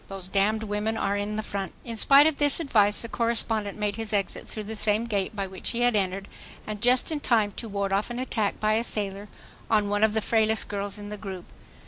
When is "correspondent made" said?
3.07-3.97